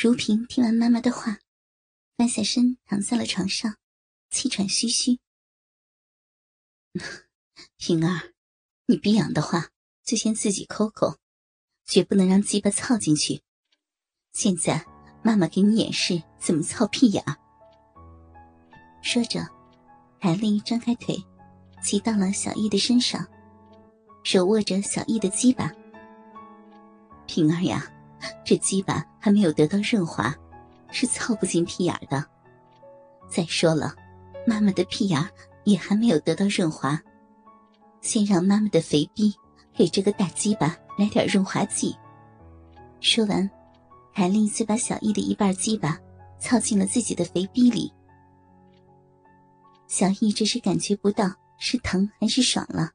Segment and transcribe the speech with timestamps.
[0.00, 1.40] 如萍听完妈妈的话，
[2.16, 3.78] 翻下身躺在了床上，
[4.30, 5.18] 气喘吁吁。
[7.78, 8.32] 平儿，
[8.86, 9.70] 你逼痒的话，
[10.04, 11.16] 就先自己抠抠，
[11.84, 13.42] 绝不能让鸡巴操进去。
[14.32, 14.86] 现在
[15.24, 17.24] 妈妈给你演示怎么操屁眼。
[19.02, 19.48] 说着，
[20.20, 21.20] 海丽张开腿，
[21.82, 23.26] 骑到了小易的身上，
[24.22, 25.72] 手握着小易的鸡巴。
[27.26, 27.92] 平儿呀。
[28.44, 30.34] 这鸡巴还没有得到润滑，
[30.90, 32.24] 是操不进屁眼的。
[33.28, 33.94] 再说了，
[34.46, 35.22] 妈妈的屁眼
[35.64, 37.00] 也还没有得到润滑，
[38.00, 39.34] 先让妈妈的肥逼
[39.74, 41.94] 给这个大鸡巴来点润滑剂。
[43.00, 43.48] 说完，
[44.12, 45.98] 海丽就把小易的一半鸡巴
[46.40, 47.92] 操进了自己的肥逼里。
[49.86, 52.90] 小易这时感觉不到是疼还是爽了，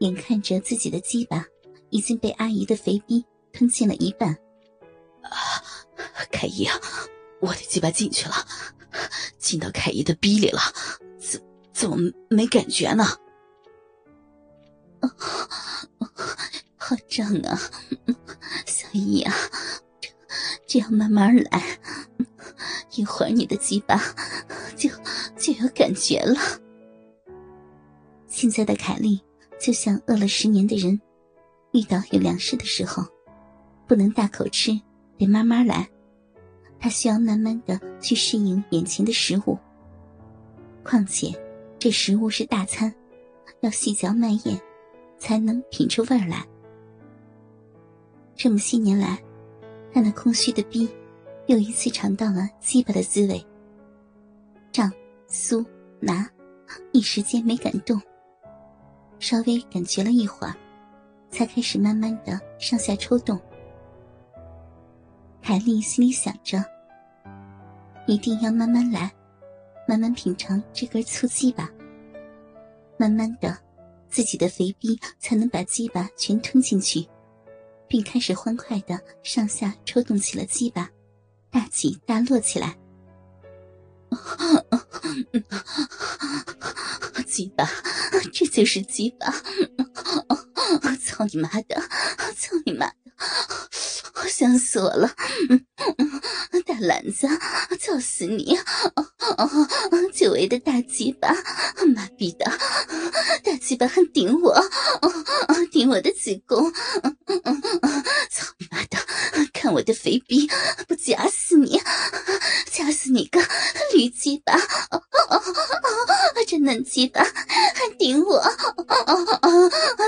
[0.00, 1.44] 眼看着自己的鸡巴
[1.90, 3.24] 已经被阿姨的肥逼。
[3.56, 4.28] 吞进了一半，
[5.22, 5.32] 啊！
[6.30, 6.78] 凯姨啊，
[7.40, 8.34] 我的鸡巴进去了，
[9.38, 10.60] 进到凯姨的逼里了，
[11.18, 11.96] 怎怎么
[12.28, 13.06] 没感觉呢？
[16.76, 17.58] 好胀啊！
[18.66, 19.34] 小姨啊，
[20.02, 20.10] 这
[20.66, 21.78] 这样慢慢来，
[22.94, 23.98] 一会儿你的鸡巴
[24.76, 24.90] 就
[25.38, 26.38] 就有感觉了。
[28.28, 29.18] 现在的凯莉
[29.58, 31.00] 就像饿了十年的人，
[31.72, 33.02] 遇到有粮食的时候。
[33.86, 34.78] 不能大口吃，
[35.16, 35.88] 得慢慢来。
[36.78, 39.58] 他需要慢慢的去适应眼前的食物。
[40.84, 41.32] 况且，
[41.78, 42.92] 这食物是大餐，
[43.60, 44.60] 要细嚼慢咽，
[45.18, 46.46] 才能品出味儿来。
[48.34, 49.18] 这么些年来，
[49.92, 50.88] 他那空虚的逼，
[51.46, 53.44] 又一次尝到了鸡巴的滋味。
[54.70, 54.92] 胀、
[55.28, 55.64] 酥、
[56.00, 56.28] 麻，
[56.92, 58.00] 一时间没敢动。
[59.18, 60.54] 稍微感觉了一会儿，
[61.30, 63.40] 才开始慢慢的上下抽动。
[65.48, 66.60] 海丽心里想着
[68.08, 69.14] ：“一定要慢慢来，
[69.86, 71.70] 慢慢品尝这根粗鸡巴。
[72.98, 73.56] 慢慢的，
[74.10, 77.06] 自己的肥逼才能把鸡巴全吞进去，
[77.86, 80.90] 并开始欢快的上下抽动起了鸡巴，
[81.48, 82.76] 大起大落起来。
[87.24, 87.64] 鸡巴，
[88.32, 89.32] 这就是鸡巴！
[91.00, 91.80] 操你妈的！
[92.36, 92.90] 操你妈！”
[94.28, 95.14] 想死我了！
[96.66, 97.26] 大篮子，
[97.80, 98.58] 操死你！
[100.12, 101.32] 久违的大鸡巴，
[101.94, 102.44] 妈逼的，
[103.42, 104.54] 大鸡巴还顶我，
[105.70, 106.70] 顶我的子宫！
[108.30, 108.98] 操你妈的！
[109.52, 110.50] 看我的肥逼，
[110.86, 111.80] 不夹死你！
[112.70, 113.40] 夹死你个
[113.94, 114.54] 驴鸡巴！
[116.46, 118.40] 这嫩鸡巴还顶我！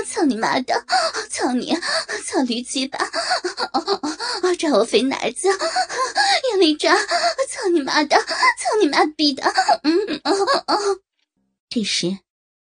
[0.07, 0.85] 操你妈的！
[1.29, 1.75] 操你！
[2.25, 2.97] 操驴鸡巴！
[4.57, 5.47] 抓我肥奶子，
[6.51, 6.95] 用力抓！
[6.95, 8.17] 操你妈的！
[8.17, 9.43] 操你妈逼的！
[9.83, 10.31] 嗯哦
[10.67, 10.99] 哦。
[11.69, 12.17] 这时，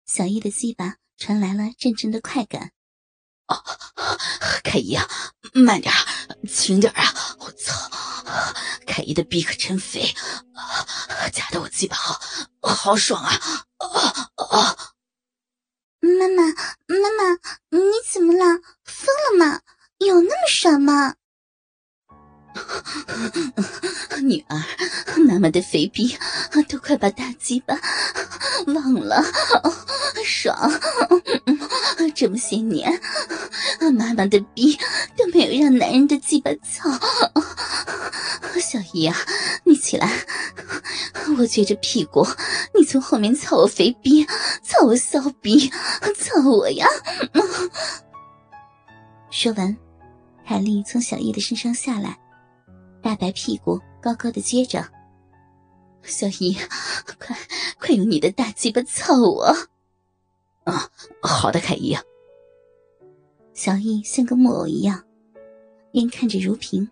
[0.07, 2.71] 小易的鸡巴传来了阵阵的快感。
[3.47, 3.63] 哦，
[4.63, 5.07] 凯姨啊，
[5.53, 5.93] 慢点，
[6.49, 7.15] 轻点啊！
[7.39, 7.91] 我操，
[8.95, 10.15] 凯姨的逼可真肥，
[11.33, 12.17] 夹的我鸡巴好
[12.63, 13.35] 好爽啊！
[13.79, 14.77] 啊啊！
[16.01, 16.45] 妈妈，
[16.87, 17.33] 妈妈，
[17.71, 18.61] 你怎么了？
[18.85, 19.63] 疯了吗？
[19.99, 21.17] 有那么爽吗？
[24.23, 24.63] 女儿，
[25.27, 26.17] 妈妈的肥逼
[26.69, 27.77] 都快把大鸡巴
[28.69, 29.25] 忘了，
[30.25, 30.71] 爽！
[32.15, 33.03] 这么些年，
[33.99, 34.79] 妈妈的逼
[35.17, 36.89] 都没有让男人的鸡巴操。
[38.61, 39.17] 小姨啊，
[39.65, 40.11] 你起来，
[41.39, 42.27] 我撅着屁股，
[42.75, 44.25] 你从后面操我肥逼，
[44.63, 45.71] 操我骚逼，
[46.17, 46.87] 操我呀！
[49.31, 49.77] 说完，
[50.45, 52.19] 海丽从小姨的身上下来。
[53.03, 54.83] 大白屁股高高的撅着，
[56.03, 56.57] 小姨，
[57.19, 57.37] 快
[57.79, 59.55] 快用你的大鸡巴操我！
[60.65, 60.89] 啊，
[61.21, 61.95] 好的，凯姨。
[63.53, 65.05] 小易像个木偶一样，
[65.93, 66.89] 边看着如萍，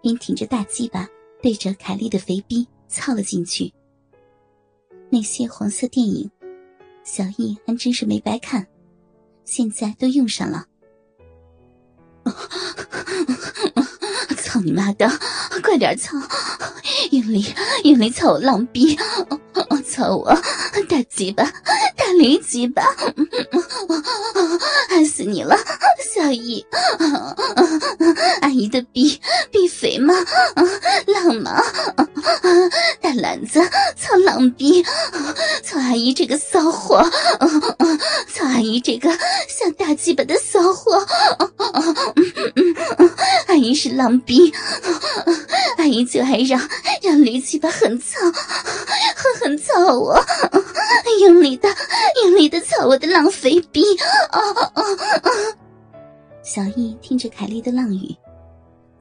[0.00, 1.06] 边挺着大鸡巴
[1.42, 3.72] 对着凯莉的肥逼操了进去。
[5.10, 6.30] 那些黄色电影，
[7.04, 8.66] 小易还真是没白看，
[9.44, 10.66] 现在都用上了。
[14.36, 15.08] 操你妈的，
[15.62, 16.16] 快点操！
[17.10, 17.44] 用力
[17.84, 18.98] 用力操我浪逼！
[19.86, 20.34] 操我
[20.88, 21.44] 大鸡巴
[21.96, 22.82] 大驴鸡巴！
[24.90, 25.56] 爱死你了，
[26.14, 26.64] 小姨！
[28.42, 29.20] 阿姨的逼
[29.50, 30.14] 逼肥吗？
[31.06, 31.62] 浪吗？
[33.00, 33.60] 大篮子
[33.96, 34.82] 操浪逼！
[35.62, 37.02] 操阿姨这个骚货！
[38.32, 39.10] 操阿姨这个
[39.48, 41.06] 像大鸡巴的骚货！
[41.38, 41.94] 阿
[43.58, 44.50] 姨是浪逼，
[45.76, 46.58] 阿姨就爱让
[47.02, 48.18] 让驴鸡巴狠操，
[49.14, 50.18] 狠狠操我，
[51.20, 51.68] 用力的
[52.24, 53.82] 用力的操我的浪肥逼！
[54.30, 54.82] 啊啊啊！
[56.42, 58.16] 小易听着凯莉的浪语，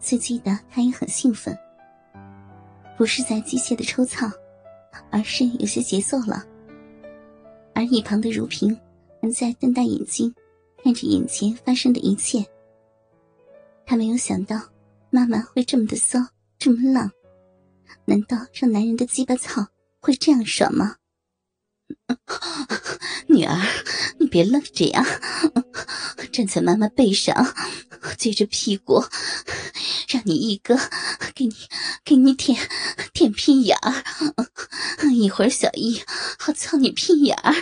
[0.02, 1.58] 刺激的他也很兴奋，
[2.98, 4.30] 不是在机械的抽操，
[5.10, 6.44] 而是有些节奏了。
[7.74, 8.78] 而一旁的如萍
[9.22, 10.34] 还在瞪大眼睛，
[10.84, 12.46] 看着眼前发生的一切。
[13.98, 14.62] 没有想到，
[15.10, 16.20] 妈妈会这么的骚，
[16.60, 17.12] 这么浪。
[18.06, 19.68] 难道让男人的鸡巴操
[20.00, 20.98] 会这样爽吗？
[23.28, 23.60] 女儿，
[24.20, 25.04] 你别愣着呀，
[26.32, 27.34] 站在妈妈背上，
[28.18, 29.04] 撅着屁股，
[30.08, 30.78] 让你一哥
[31.34, 31.56] 给你
[32.06, 32.58] 给你舔
[33.14, 34.04] 舔屁眼儿。
[35.12, 36.00] 一会儿小易
[36.38, 37.54] 好操你屁眼儿。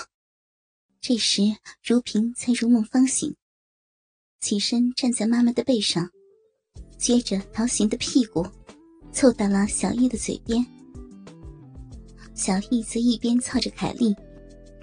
[1.02, 1.42] 这时，
[1.84, 3.36] 如萍才如梦方醒。
[4.40, 6.08] 起身站在妈妈的背上，
[6.98, 8.46] 撅着桃形的屁股，
[9.12, 10.64] 凑到了小易的嘴边。
[12.34, 14.16] 小易则一边操着凯莉，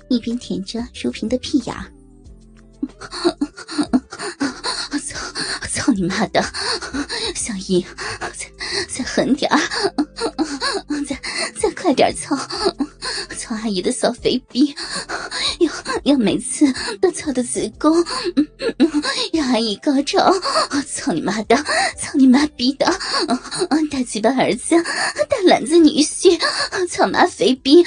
[0.09, 1.91] 一边舔着如萍的屁眼儿。
[4.99, 5.17] 操！
[5.67, 6.39] 操你妈的！
[7.33, 7.83] 小易，
[8.19, 8.51] 再
[8.87, 9.59] 再狠点儿，
[11.03, 11.19] 再
[11.59, 12.37] 再快点操！
[13.35, 14.75] 操阿姨的小肥逼，
[15.59, 15.71] 要
[16.03, 16.65] 要每次
[17.01, 18.03] 都操的子宫，
[19.33, 20.31] 让阿姨高潮！
[20.87, 21.55] 操你妈的！
[21.97, 22.85] 操你妈逼的！
[23.91, 24.75] 大鸡巴儿子，
[25.29, 26.39] 大篮子女婿，
[26.89, 27.83] 操妈肥逼！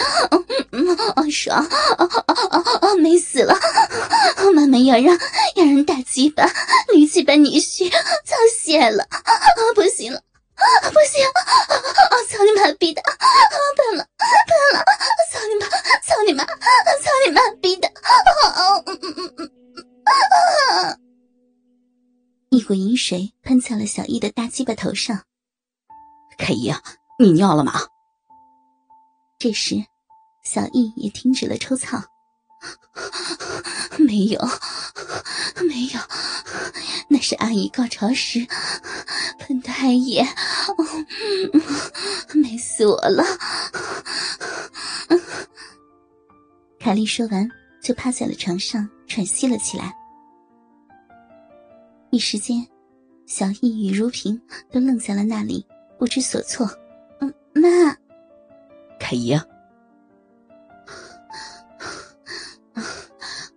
[1.30, 1.66] 爽！
[3.00, 3.56] 美死了！
[4.54, 5.16] 妈妈要让
[5.54, 6.50] 要让大鸡巴、
[6.92, 9.06] 女鸡巴女婿操泄了！
[9.74, 10.20] 不行了！
[10.90, 11.24] 不行！
[12.28, 13.02] 操你妈逼的！
[13.76, 14.06] 笨了！
[22.70, 25.24] 股淫水喷在了小易的大鸡巴头上。
[26.38, 26.72] 凯姨，
[27.18, 27.72] 你尿了吗？
[29.40, 29.84] 这时，
[30.44, 32.00] 小易也停止了抽操。
[33.98, 34.40] 没有，
[35.66, 36.00] 没有，
[37.08, 38.46] 那是阿姨高潮时
[39.40, 40.24] 喷的艾叶，
[42.32, 43.24] 美死我了！
[46.78, 47.50] 凯莉说完，
[47.82, 49.92] 就趴在了床上喘息了起来。
[52.10, 52.66] 一时间，
[53.26, 54.40] 小易与如萍
[54.70, 55.64] 都愣在了那里，
[55.98, 56.68] 不知所措。
[57.20, 57.96] 嗯，妈，
[58.98, 59.46] 凯姨啊。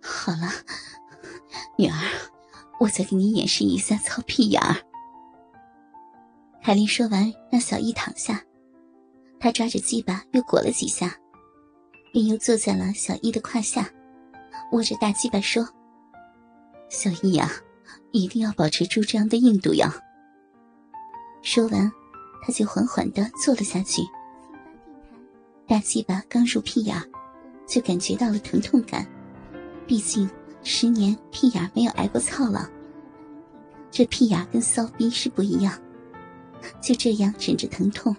[0.00, 0.48] 好了，
[1.76, 1.94] 女儿，
[2.80, 4.76] 我再给你演示一下操屁眼儿。
[6.62, 8.42] 凯莉说完，让小易躺下，
[9.38, 11.14] 她抓着鸡巴又裹了几下，
[12.12, 13.86] 便又坐在了小易的胯下，
[14.72, 15.68] 握着大鸡巴说
[16.88, 17.50] ：“小易呀，
[18.12, 19.94] 一定要保持住这样的硬度呀。”
[21.42, 21.92] 说完，
[22.42, 24.02] 他就缓缓的坐了下去。
[25.66, 26.96] 大鸡巴刚入屁眼，
[27.66, 29.06] 就感觉到了疼痛感。
[29.86, 30.28] 毕竟
[30.62, 32.70] 十年屁眼没有挨过操了，
[33.90, 35.78] 这屁眼跟骚逼是不一样。
[36.80, 38.16] 就这样忍着疼痛，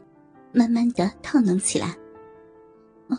[0.52, 1.96] 慢慢的套弄起来。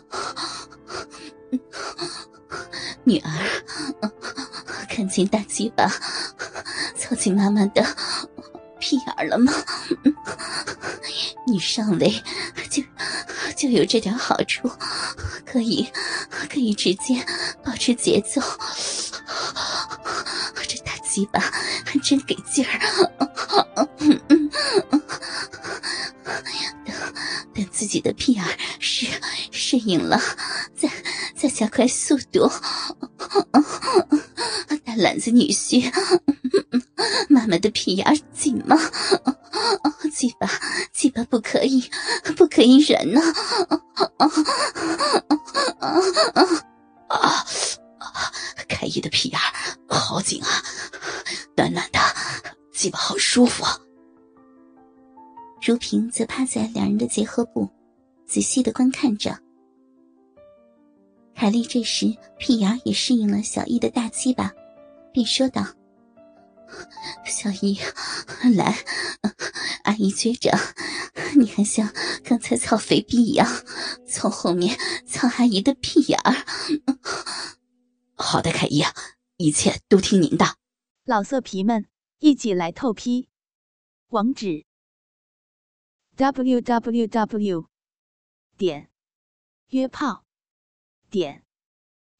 [3.03, 3.29] 女儿，
[4.97, 5.87] 看见大鸡巴
[6.97, 7.85] 操进妈妈的
[8.79, 9.53] 屁眼了吗？
[11.45, 12.11] 你上位
[12.67, 12.81] 就
[13.55, 14.67] 就有这点好处，
[15.45, 15.87] 可以
[16.49, 17.23] 可以直接
[17.63, 18.41] 保持节奏。
[20.67, 21.39] 这大鸡巴
[21.85, 22.79] 还真给劲儿。
[26.83, 26.95] 等
[27.53, 28.43] 等自己的屁眼
[28.79, 29.05] 适
[29.51, 30.19] 适应了，
[30.75, 30.89] 再
[31.35, 32.51] 再加快速度。
[34.97, 35.91] 懒子女婿，
[37.29, 38.77] 妈妈的屁眼紧吗？
[40.11, 40.49] 鸡巴
[40.93, 41.83] 鸡巴不可以，
[42.35, 43.21] 不可以忍呢！
[47.07, 47.45] 啊！
[48.67, 49.39] 凯伊的屁眼
[49.87, 50.49] 好紧啊，
[51.55, 51.99] 暖暖的，
[52.71, 53.63] 鸡巴好舒服。
[55.61, 57.69] 如萍则趴在两人的结合部，
[58.25, 59.37] 仔细的观看着。
[61.35, 64.51] 凯莉这时屁眼也适应了小易的大鸡巴，
[65.17, 65.63] 便说道
[67.25, 67.79] ：“小姨，
[68.55, 68.77] 来，
[69.85, 70.51] 阿姨觉着
[71.35, 71.91] 你还像
[72.23, 73.47] 刚才操肥逼一样，
[74.07, 76.45] 从后面操阿姨的屁眼儿。
[78.13, 78.83] 好的，凯姨，
[79.37, 80.45] 一切都听您的。
[81.03, 81.87] 老色皮们，
[82.19, 83.27] 一起来透批，
[84.09, 84.65] 网址
[86.15, 87.65] ：w w w
[88.55, 88.91] 点
[89.69, 90.25] 约炮
[91.09, 91.43] 点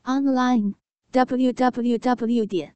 [0.04, 0.74] online
[1.12, 2.76] w w w 点